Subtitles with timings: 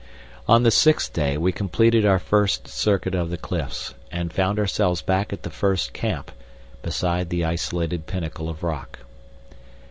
[0.47, 5.03] On the sixth day we completed our first circuit of the cliffs, and found ourselves
[5.03, 6.31] back at the first camp,
[6.81, 8.97] beside the isolated pinnacle of rock.